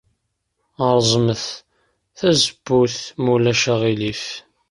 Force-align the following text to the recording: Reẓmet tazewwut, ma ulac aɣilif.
Reẓmet 0.95 1.43
tazewwut, 2.17 2.97
ma 3.21 3.29
ulac 3.35 3.63
aɣilif. 3.73 4.23